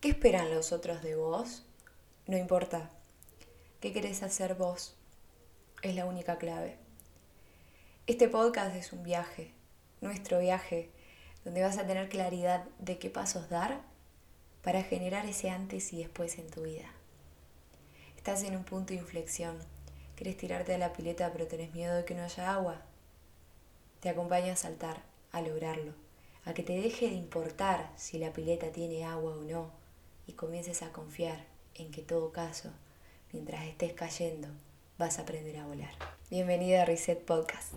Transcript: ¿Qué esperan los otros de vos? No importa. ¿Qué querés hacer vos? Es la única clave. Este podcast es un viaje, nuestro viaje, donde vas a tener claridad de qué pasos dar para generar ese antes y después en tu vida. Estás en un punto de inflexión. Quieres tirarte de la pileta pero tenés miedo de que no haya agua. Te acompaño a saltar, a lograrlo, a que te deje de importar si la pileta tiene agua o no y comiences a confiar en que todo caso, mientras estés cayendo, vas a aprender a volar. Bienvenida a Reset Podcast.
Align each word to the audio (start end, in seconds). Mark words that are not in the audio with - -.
¿Qué 0.00 0.10
esperan 0.10 0.54
los 0.54 0.70
otros 0.70 1.02
de 1.02 1.16
vos? 1.16 1.64
No 2.28 2.36
importa. 2.36 2.88
¿Qué 3.80 3.92
querés 3.92 4.22
hacer 4.22 4.54
vos? 4.54 4.94
Es 5.82 5.96
la 5.96 6.06
única 6.06 6.38
clave. 6.38 6.76
Este 8.06 8.28
podcast 8.28 8.76
es 8.76 8.92
un 8.92 9.02
viaje, 9.02 9.50
nuestro 10.00 10.38
viaje, 10.38 10.88
donde 11.44 11.62
vas 11.62 11.78
a 11.78 11.86
tener 11.88 12.08
claridad 12.08 12.64
de 12.78 12.98
qué 12.98 13.10
pasos 13.10 13.48
dar 13.48 13.80
para 14.62 14.84
generar 14.84 15.26
ese 15.26 15.50
antes 15.50 15.92
y 15.92 15.98
después 15.98 16.38
en 16.38 16.48
tu 16.48 16.62
vida. 16.62 16.92
Estás 18.16 18.44
en 18.44 18.54
un 18.54 18.62
punto 18.62 18.92
de 18.92 19.00
inflexión. 19.00 19.58
Quieres 20.14 20.36
tirarte 20.36 20.70
de 20.70 20.78
la 20.78 20.92
pileta 20.92 21.32
pero 21.32 21.48
tenés 21.48 21.74
miedo 21.74 21.96
de 21.96 22.04
que 22.04 22.14
no 22.14 22.22
haya 22.22 22.54
agua. 22.54 22.82
Te 23.98 24.10
acompaño 24.10 24.52
a 24.52 24.56
saltar, 24.56 25.02
a 25.32 25.40
lograrlo, 25.40 25.92
a 26.44 26.54
que 26.54 26.62
te 26.62 26.80
deje 26.80 27.08
de 27.08 27.16
importar 27.16 27.90
si 27.96 28.18
la 28.18 28.32
pileta 28.32 28.70
tiene 28.70 29.04
agua 29.04 29.32
o 29.32 29.42
no 29.42 29.87
y 30.28 30.34
comiences 30.34 30.82
a 30.82 30.92
confiar 30.92 31.44
en 31.74 31.90
que 31.90 32.02
todo 32.02 32.30
caso, 32.30 32.70
mientras 33.32 33.64
estés 33.64 33.94
cayendo, 33.94 34.46
vas 34.98 35.18
a 35.18 35.22
aprender 35.22 35.56
a 35.56 35.66
volar. 35.66 35.90
Bienvenida 36.30 36.82
a 36.82 36.84
Reset 36.84 37.24
Podcast. 37.24 37.72